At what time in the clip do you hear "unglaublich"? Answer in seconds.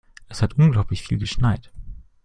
0.57-1.03